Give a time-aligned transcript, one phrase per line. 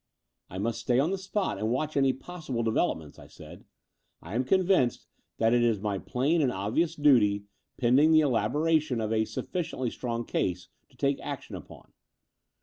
[0.49, 3.65] "I must stay on the spot and watch any possible developments," I said.
[4.19, 5.05] "I am convinced
[5.37, 7.43] that it is my plain and obvious duty,
[7.77, 11.93] pending the elabora tion of a sufficiently strong case to take action upon.